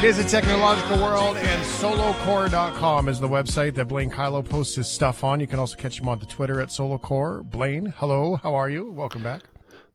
[0.00, 4.88] It is a technological world, and solocore.com is the website that Blaine Kyllo posts his
[4.88, 5.40] stuff on.
[5.40, 7.44] You can also catch him on the Twitter at solocore.
[7.44, 8.90] Blaine, hello, how are you?
[8.90, 9.42] Welcome back.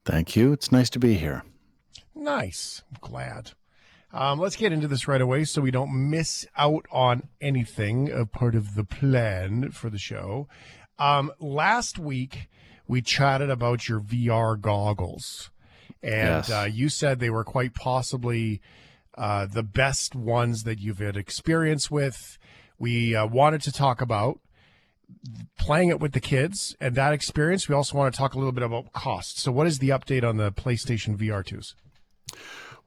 [0.05, 0.53] Thank you.
[0.53, 1.43] It's nice to be here.
[2.13, 2.83] Nice.
[2.91, 3.53] I'm glad.
[4.13, 8.31] Um, let's get into this right away so we don't miss out on anything of
[8.31, 10.47] part of the plan for the show.
[10.99, 12.47] Um, last week,
[12.87, 15.49] we chatted about your VR goggles.
[16.03, 16.51] And Yes.
[16.51, 18.61] uh, you said they were quite possibly
[19.17, 22.37] uh, the best ones that you've had experience with.
[22.77, 24.39] We uh, wanted to talk about
[25.57, 27.69] playing it with the kids and that experience.
[27.69, 29.39] We also want to talk a little bit about cost.
[29.39, 31.73] So, what is the update on the PlayStation VR2s?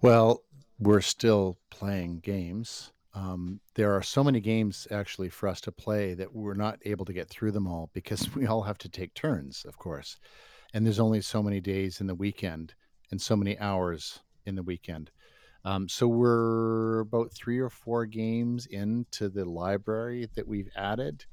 [0.00, 0.42] Well,
[0.78, 2.92] we're still playing games.
[3.14, 7.04] Um, there are so many games actually for us to play that we're not able
[7.06, 10.16] to get through them all because we all have to take turns, of course.
[10.72, 12.74] And there's only so many days in the weekend
[13.10, 15.10] and so many hours in the weekend.
[15.64, 21.24] Um, so we're about three or four games into the library that we've added.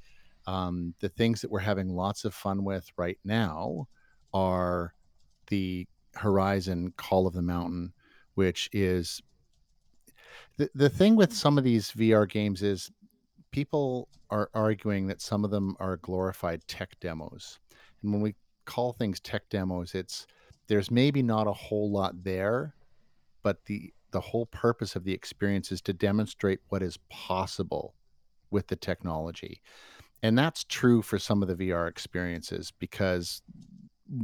[0.47, 3.87] Um, the things that we're having lots of fun with right now
[4.33, 4.93] are
[5.47, 7.93] the Horizon Call of the Mountain,
[8.35, 9.21] which is
[10.57, 12.91] the, the thing with some of these VR games is
[13.51, 17.59] people are arguing that some of them are glorified tech demos.
[18.01, 20.27] And when we call things tech demos, it's
[20.67, 22.73] there's maybe not a whole lot there,
[23.43, 27.95] but the the whole purpose of the experience is to demonstrate what is possible
[28.49, 29.61] with the technology.
[30.23, 33.41] And that's true for some of the VR experiences because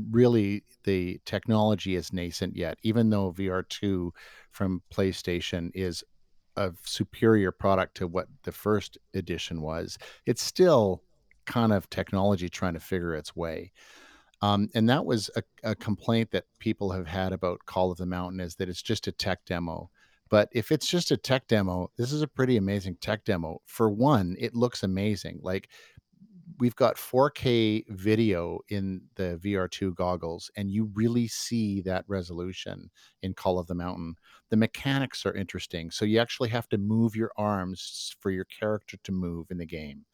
[0.09, 4.11] really the technology is nascent yet, even though VR2
[4.51, 6.05] from PlayStation is
[6.55, 11.03] a superior product to what the first edition was, it's still
[11.45, 13.73] kind of technology trying to figure its way.
[14.41, 18.05] Um, and that was a, a complaint that people have had about Call of the
[18.05, 19.89] Mountain is that it's just a tech demo.
[20.29, 23.61] But if it's just a tech demo, this is a pretty amazing tech demo.
[23.65, 25.41] For one, it looks amazing.
[25.43, 25.69] Like
[26.57, 32.89] we've got 4K video in the VR2 goggles, and you really see that resolution
[33.21, 34.15] in Call of the Mountain.
[34.49, 35.91] The mechanics are interesting.
[35.91, 39.65] So you actually have to move your arms for your character to move in the
[39.65, 40.05] game.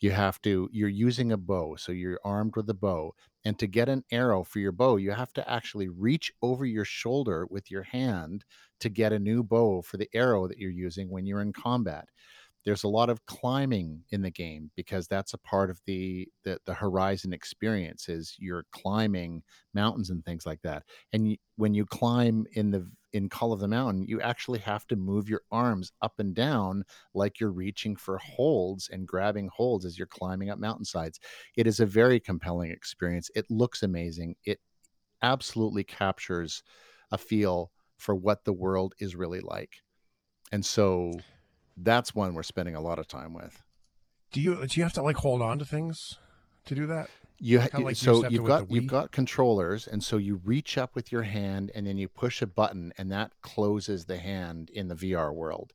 [0.00, 1.76] You have to, you're using a bow.
[1.76, 3.14] So you're armed with a bow.
[3.44, 6.84] And to get an arrow for your bow, you have to actually reach over your
[6.84, 8.44] shoulder with your hand
[8.80, 12.08] to get a new bow for the arrow that you're using when you're in combat
[12.68, 16.58] there's a lot of climbing in the game because that's a part of the the,
[16.66, 19.42] the horizon experience is you're climbing
[19.72, 20.82] mountains and things like that.
[21.14, 24.86] And you, when you climb in the in call of the mountain you actually have
[24.86, 26.84] to move your arms up and down
[27.14, 31.18] like you're reaching for holds and grabbing holds as you're climbing up mountainsides.
[31.56, 33.30] It is a very compelling experience.
[33.34, 34.36] It looks amazing.
[34.44, 34.58] It
[35.22, 36.62] absolutely captures
[37.10, 39.76] a feel for what the world is really like.
[40.52, 41.14] And so
[41.82, 43.62] that's one we're spending a lot of time with.
[44.32, 46.18] Do you do you have to like hold on to things
[46.66, 47.10] to do that?
[47.40, 50.94] You Kinda like so have you've got you've got controllers, and so you reach up
[50.94, 54.88] with your hand, and then you push a button, and that closes the hand in
[54.88, 55.72] the VR world.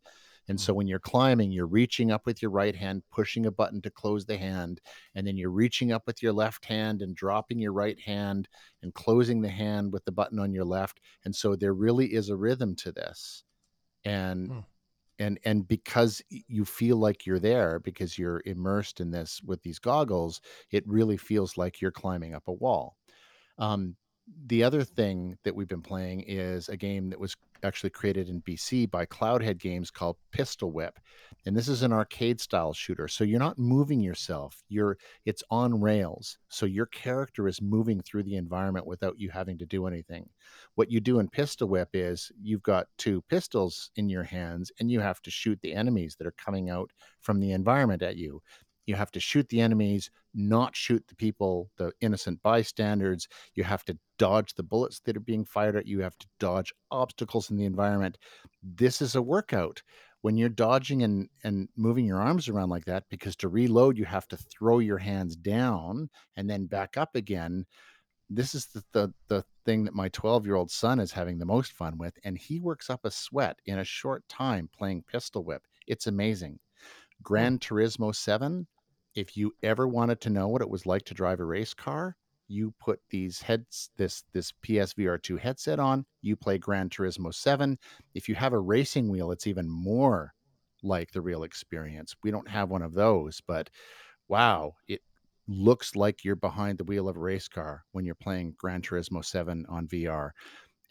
[0.49, 3.81] And so when you're climbing, you're reaching up with your right hand, pushing a button
[3.83, 4.81] to close the hand,
[5.15, 8.49] and then you're reaching up with your left hand and dropping your right hand
[8.81, 10.99] and closing the hand with the button on your left.
[11.23, 13.45] And so there really is a rhythm to this.
[14.03, 14.59] And Hmm.
[15.23, 19.79] And and because you feel like you're there because you're immersed in this with these
[19.79, 20.41] goggles
[20.71, 22.95] it really feels like you're climbing up a wall.
[23.57, 23.95] Um,
[24.45, 28.41] the other thing that we've been playing is a game that was actually created in
[28.41, 30.99] BC by Cloudhead Games called Pistol Whip.
[31.45, 33.07] And this is an arcade style shooter.
[33.07, 34.63] So you're not moving yourself.
[34.69, 36.37] You're it's on rails.
[36.49, 40.29] So your character is moving through the environment without you having to do anything.
[40.75, 44.89] What you do in Pistol Whip is you've got two pistols in your hands and
[44.89, 46.91] you have to shoot the enemies that are coming out
[47.21, 48.41] from the environment at you.
[48.85, 53.27] You have to shoot the enemies, not shoot the people, the innocent bystanders.
[53.55, 55.97] You have to dodge the bullets that are being fired at you.
[55.97, 58.17] You have to dodge obstacles in the environment.
[58.61, 59.81] This is a workout
[60.23, 64.05] when you're dodging and, and moving your arms around like that, because to reload, you
[64.05, 67.65] have to throw your hands down and then back up again.
[68.29, 71.45] This is the, the, the thing that my 12 year old son is having the
[71.45, 72.17] most fun with.
[72.23, 75.63] And he works up a sweat in a short time playing Pistol Whip.
[75.87, 76.51] It's amazing.
[76.51, 77.23] Hmm.
[77.23, 78.65] Gran Turismo 7,
[79.15, 82.15] if you ever wanted to know what it was like to drive a race car,
[82.47, 87.77] you put these heads this this PSVR 2 headset on, you play Gran Turismo 7.
[88.13, 90.33] If you have a racing wheel, it's even more
[90.83, 92.15] like the real experience.
[92.23, 93.69] We don't have one of those, but
[94.27, 95.01] wow, it
[95.47, 99.23] looks like you're behind the wheel of a race car when you're playing Gran Turismo
[99.23, 100.31] 7 on VR.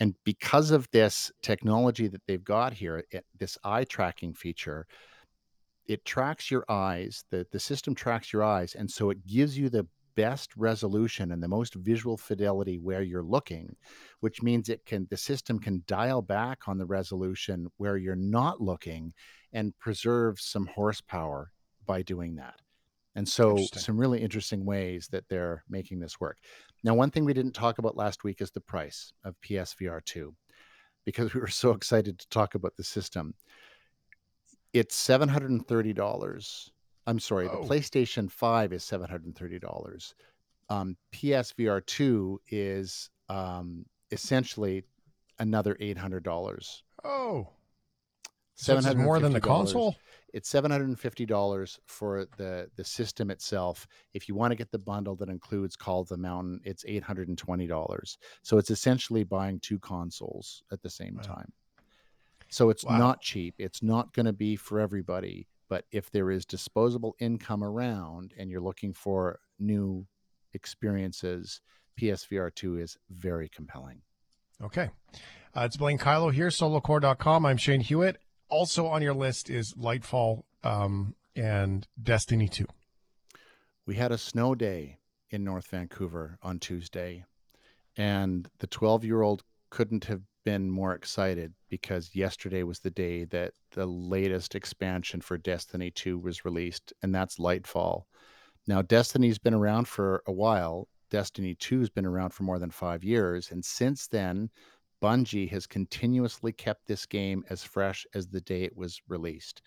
[0.01, 4.87] And because of this technology that they've got here, it, this eye tracking feature,
[5.87, 7.25] it tracks your eyes.
[7.31, 8.75] The, the system tracks your eyes.
[8.75, 13.23] And so it gives you the best resolution and the most visual fidelity where you're
[13.23, 13.75] looking,
[14.21, 18.61] which means it can the system can dial back on the resolution where you're not
[18.61, 19.13] looking
[19.53, 21.51] and preserve some horsepower
[21.87, 22.61] by doing that.
[23.15, 26.39] And so some really interesting ways that they're making this work.
[26.83, 30.35] Now, one thing we didn't talk about last week is the price of PSVR 2
[31.05, 33.35] because we were so excited to talk about the system.
[34.73, 36.71] It's $730
[37.07, 37.63] I'm sorry, oh.
[37.63, 40.15] the PlayStation 5 is $730.
[40.69, 44.85] Um, PSVR 2 is um, essentially
[45.39, 46.83] another $800.
[47.05, 47.49] Oh.
[48.55, 49.97] So it's more than the console?
[50.33, 53.87] It's $750 for the the system itself.
[54.15, 58.17] If you want to get the bundle that includes Call of the Mountain, it's $820.
[58.43, 61.35] So it's essentially buying two consoles at the same wow.
[61.35, 61.53] time.
[62.53, 62.99] So it's wow.
[62.99, 63.55] not cheap.
[63.57, 65.49] It's not going to be for everybody.
[65.71, 70.07] But if there is disposable income around and you're looking for new
[70.53, 71.63] experiences,
[71.99, 74.03] PSVR 2 is very compelling.
[74.63, 74.91] Okay.
[75.57, 77.47] Uh, it's Blaine Kyllo here, solocore.com.
[77.47, 78.19] I'm Shane Hewitt.
[78.51, 82.67] Also on your list is Lightfall um, and Destiny 2.
[83.87, 84.99] We had a snow day
[85.31, 87.25] in North Vancouver on Tuesday,
[87.97, 93.25] and the 12 year old couldn't have been more excited because yesterday was the day
[93.25, 98.05] that the latest expansion for Destiny 2 was released, and that's Lightfall.
[98.67, 100.89] Now, Destiny's been around for a while.
[101.11, 103.51] Destiny 2 has been around for more than five years.
[103.51, 104.51] And since then,
[105.03, 109.63] Bungie has continuously kept this game as fresh as the day it was released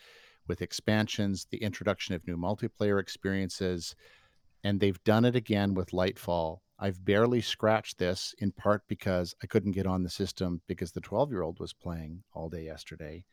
[0.47, 3.95] with expansions, the introduction of new multiplayer experiences,
[4.63, 9.47] and they've done it again with Lightfall I've barely scratched this in part because I
[9.47, 13.23] couldn't get on the system because the 12 year old was playing all day yesterday.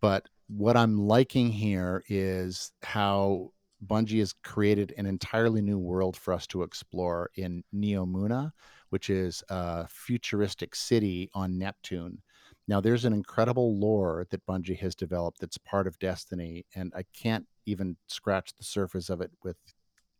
[0.00, 3.52] But what I'm liking here is how
[3.84, 8.52] Bungie has created an entirely new world for us to explore in Neomuna,
[8.90, 12.22] which is a futuristic city on Neptune.
[12.68, 17.04] Now, there's an incredible lore that Bungie has developed that's part of Destiny, and I
[17.14, 19.56] can't even scratch the surface of it with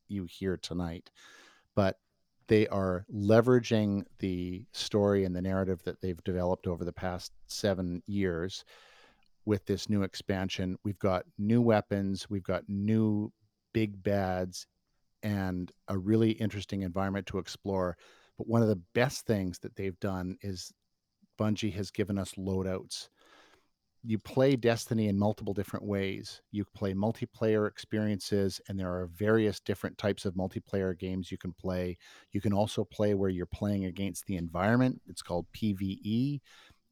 [0.08, 1.10] you here tonight.
[1.74, 1.96] But
[2.48, 8.02] they are leveraging the story and the narrative that they've developed over the past seven
[8.06, 8.64] years
[9.44, 10.76] with this new expansion.
[10.84, 13.32] We've got new weapons, we've got new
[13.72, 14.66] big bads,
[15.22, 17.96] and a really interesting environment to explore.
[18.38, 20.72] But one of the best things that they've done is
[21.38, 23.08] Bungie has given us loadouts
[24.06, 26.40] you play Destiny in multiple different ways.
[26.52, 31.52] You play multiplayer experiences, and there are various different types of multiplayer games you can
[31.52, 31.98] play.
[32.30, 35.00] You can also play where you're playing against the environment.
[35.08, 36.40] It's called PVE.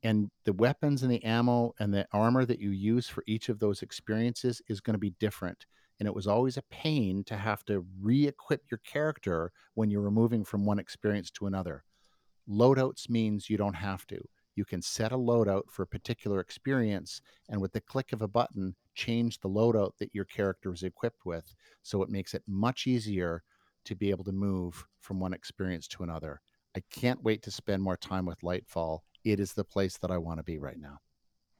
[0.02, 3.60] And the weapons and the ammo and the armor that you use for each of
[3.60, 5.66] those experiences is going to be different.
[6.00, 10.10] And it was always a pain to have to re equip your character when you're
[10.10, 11.84] moving from one experience to another.
[12.50, 14.20] Loadouts means you don't have to
[14.56, 18.28] you can set a loadout for a particular experience and with the click of a
[18.28, 22.86] button change the loadout that your character is equipped with so it makes it much
[22.86, 23.42] easier
[23.84, 26.40] to be able to move from one experience to another.
[26.76, 29.00] I can't wait to spend more time with lightfall.
[29.24, 30.98] It is the place that i want to be right now.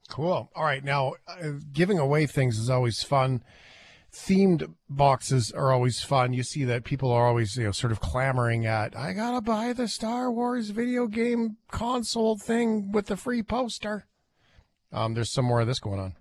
[0.09, 0.51] Cool.
[0.55, 3.43] All right now uh, giving away things is always fun
[4.15, 6.33] themed boxes are always fun.
[6.33, 9.73] You see that people are always, you know, sort of clamoring at, I gotta buy
[9.73, 14.05] the Star Wars video game console thing with the free poster.
[14.91, 16.15] Um, there's some more of this going on.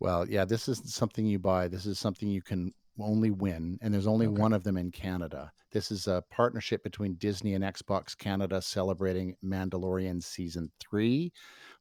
[0.00, 1.68] Well, yeah, this isn't something you buy.
[1.68, 4.40] This is something you can only win, and there's only okay.
[4.40, 5.52] one of them in Canada.
[5.72, 11.32] This is a partnership between Disney and Xbox Canada celebrating Mandalorian season three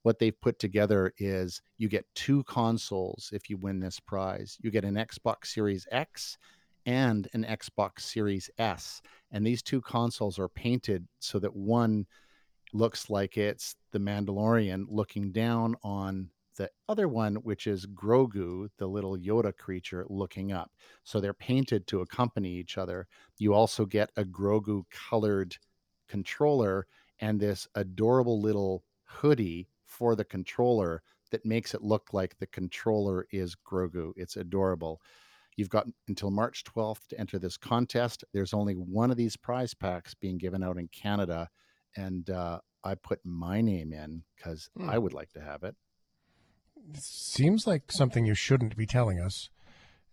[0.04, 4.58] what they've put together is you get two consoles if you win this prize.
[4.62, 6.38] You get an Xbox Series X
[6.86, 9.02] and an Xbox Series S.
[9.32, 12.06] And these two consoles are painted so that one
[12.74, 18.86] looks like it's the Mandalorian looking down on the other one, which is Grogu, the
[18.86, 20.70] little Yoda creature, looking up.
[21.06, 23.08] So they're painted to accompany each other.
[23.38, 25.56] You also get a Grogu colored
[26.10, 26.86] controller
[27.22, 31.02] and this adorable little hoodie for the controller
[31.32, 34.12] that makes it look like the controller is Grogu.
[34.18, 35.02] It's adorable.
[35.56, 38.26] You've got until March 12th to enter this contest.
[38.34, 41.50] There's only one of these prize packs being given out in Canada,
[41.96, 44.90] and uh, I put my name in because hmm.
[44.90, 45.76] I would like to have it.
[46.96, 49.50] Seems like something you shouldn't be telling us,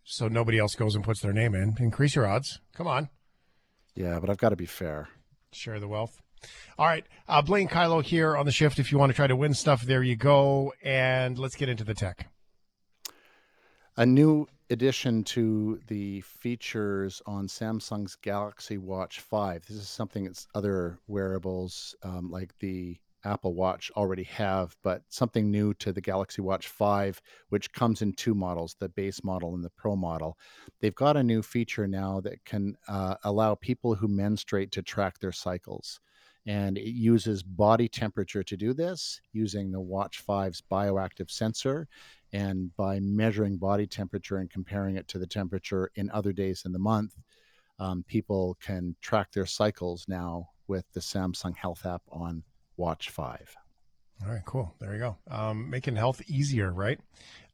[0.05, 1.77] so nobody else goes and puts their name in.
[1.79, 2.61] Increase your odds.
[2.75, 3.09] Come on.
[3.95, 5.09] Yeah, but I've got to be fair.
[5.53, 6.21] Share the wealth.
[6.79, 7.05] All right.
[7.29, 8.79] Uh, Blaine Kyllo here on the shift.
[8.79, 10.73] If you want to try to win stuff, there you go.
[10.83, 12.29] And let's get into the tech.
[13.97, 19.65] A new addition to the features on Samsung's Galaxy Watch 5.
[19.67, 25.51] This is something that's other wearables um, like the Apple Watch already have, but something
[25.51, 29.65] new to the Galaxy Watch 5, which comes in two models the base model and
[29.65, 30.39] the Pro model.
[30.81, 35.19] They've got a new feature now that can uh, allow people who menstruate to track
[35.19, 36.01] their cycles.
[36.47, 41.89] And it uses body temperature to do this using the Watch 5's bioactive sensor.
[42.33, 46.73] And by measuring body temperature and comparing it to the temperature in other days in
[46.73, 47.17] the month,
[47.79, 52.43] um, people can track their cycles now with the Samsung Health app on
[52.77, 53.57] Watch 5.
[54.25, 54.75] All right, cool.
[54.81, 55.17] There you go.
[55.31, 56.99] Um, making health easier, right?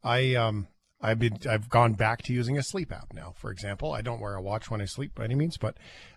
[0.03, 0.67] I um,
[1.01, 3.33] I've been I've gone back to using a sleep app now.
[3.35, 5.75] For example, I don't wear a watch when I sleep by any means, but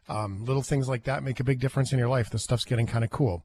[0.09, 2.31] um, little things like that make a big difference in your life.
[2.31, 3.45] The stuff's getting kind of cool.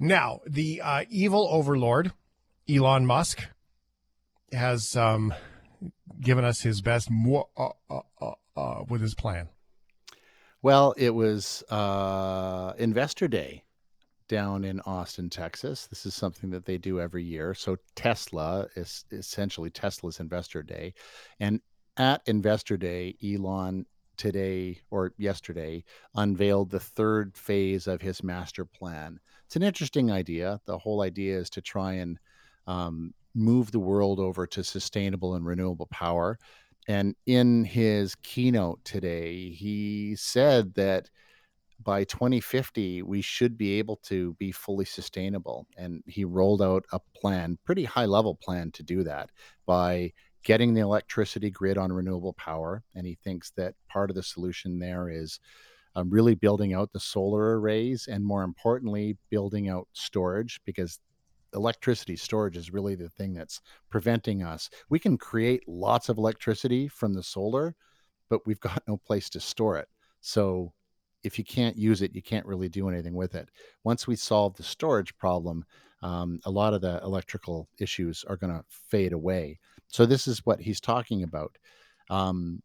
[0.00, 2.12] Now, the uh, evil overlord,
[2.68, 3.46] Elon Musk,
[4.52, 5.32] has um,
[6.20, 9.48] given us his best more uh, uh, uh, uh, with his plan.
[10.62, 13.62] Well, it was uh, Investor Day
[14.28, 15.86] down in Austin, Texas.
[15.86, 17.54] This is something that they do every year.
[17.54, 20.94] So Tesla is essentially Tesla's Investor Day,
[21.40, 21.60] and
[21.96, 29.18] at Investor Day, Elon today or yesterday unveiled the third phase of his master plan.
[29.46, 30.60] It's an interesting idea.
[30.66, 32.18] The whole idea is to try and
[32.66, 36.38] um, move the world over to sustainable and renewable power.
[36.86, 41.10] And in his keynote today, he said that
[41.82, 47.00] by 2050 we should be able to be fully sustainable and he rolled out a
[47.16, 49.30] plan pretty high level plan to do that
[49.66, 50.12] by
[50.44, 54.78] getting the electricity grid on renewable power and he thinks that part of the solution
[54.78, 55.40] there is
[55.96, 60.98] um, really building out the solar arrays and more importantly building out storage because
[61.54, 64.68] electricity storage is really the thing that's preventing us.
[64.88, 67.76] We can create lots of electricity from the solar
[68.28, 69.88] but we've got no place to store it.
[70.20, 70.72] So
[71.24, 73.48] if you can't use it, you can't really do anything with it.
[73.82, 75.64] Once we solve the storage problem,
[76.02, 79.58] um, a lot of the electrical issues are going to fade away.
[79.88, 81.56] So this is what he's talking about.
[82.10, 82.62] Um,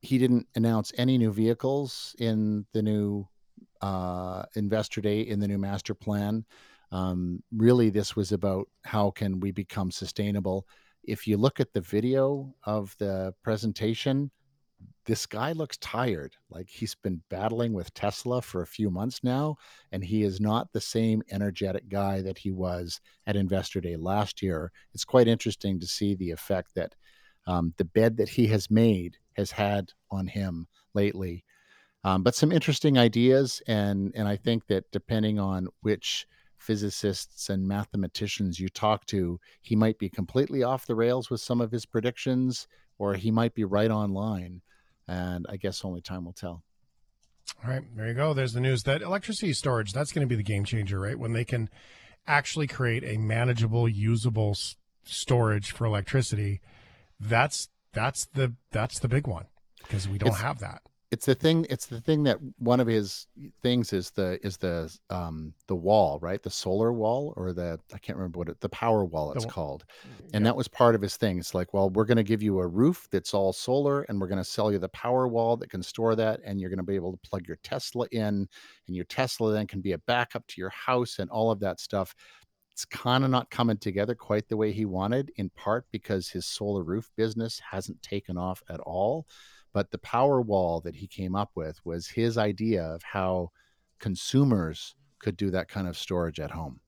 [0.00, 3.28] he didn't announce any new vehicles in the new
[3.80, 6.44] uh, investor day in the new master plan.
[6.90, 10.66] Um, really, this was about how can we become sustainable.
[11.04, 14.30] If you look at the video of the presentation,
[15.06, 16.34] this guy looks tired.
[16.50, 19.56] Like he's been battling with Tesla for a few months now,
[19.92, 24.42] and he is not the same energetic guy that he was at Investor Day last
[24.42, 24.72] year.
[24.92, 26.94] It's quite interesting to see the effect that
[27.46, 31.44] um, the bed that he has made has had on him lately.
[32.02, 36.26] Um, but some interesting ideas, and and I think that depending on which
[36.58, 41.60] physicists and mathematicians you talk to, he might be completely off the rails with some
[41.60, 42.66] of his predictions,
[42.98, 44.62] or he might be right on line
[45.08, 46.62] and I guess only time will tell.
[47.64, 48.34] All right, there you go.
[48.34, 51.18] There's the news that electricity storage, that's going to be the game changer, right?
[51.18, 51.70] When they can
[52.26, 56.60] actually create a manageable, usable s- storage for electricity,
[57.20, 59.46] that's that's the that's the big one
[59.78, 60.82] because we don't it's, have that
[61.16, 63.26] it's the thing it's the thing that one of his
[63.62, 66.42] things is the is the um the wall right?
[66.42, 69.50] The solar wall or the i can't remember what it the power wall it's the,
[69.50, 69.86] called.
[70.06, 71.38] Mm, and that was part of his thing.
[71.38, 74.26] It's like well we're going to give you a roof that's all solar and we're
[74.26, 76.82] going to sell you the power wall that can store that and you're going to
[76.82, 78.46] be able to plug your tesla in
[78.86, 81.80] and your tesla then can be a backup to your house and all of that
[81.80, 82.14] stuff.
[82.72, 86.44] It's kind of not coming together quite the way he wanted in part because his
[86.44, 89.26] solar roof business hasn't taken off at all
[89.76, 93.50] but the power wall that he came up with was his idea of how
[93.98, 96.80] consumers could do that kind of storage at home.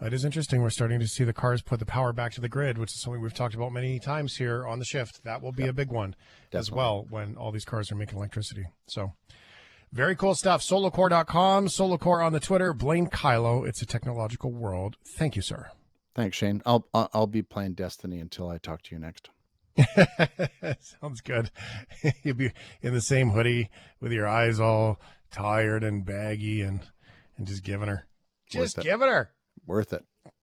[0.00, 0.62] It is interesting.
[0.62, 3.00] We're starting to see the cars put the power back to the grid, which is
[3.00, 5.24] something we've talked about many times here on the shift.
[5.24, 5.70] That will be yep.
[5.70, 6.14] a big one
[6.52, 6.58] Definitely.
[6.60, 8.66] as well when all these cars are making electricity.
[8.86, 9.14] So,
[9.92, 10.60] very cool stuff.
[10.62, 13.66] Solocore.com, Solocore on the Twitter, Blaine Kyllo.
[13.66, 14.98] It's a technological world.
[15.04, 15.70] Thank you, sir.
[16.14, 16.62] Thanks, Shane.
[16.64, 19.30] I'll I'll be playing Destiny until I talk to you next.
[20.80, 21.50] Sounds good.
[22.22, 22.52] You'll be
[22.82, 26.80] in the same hoodie with your eyes all tired and baggy and
[27.36, 28.06] and just giving her.
[28.48, 29.30] Just giving her.
[29.66, 30.04] Worth it.